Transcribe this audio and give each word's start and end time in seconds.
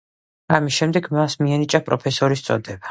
ამის 0.59 0.79
შემდეგ 0.81 1.11
მას 1.19 1.37
მიენიჭა 1.45 1.85
პროფესორის 1.91 2.49
წოდება. 2.51 2.79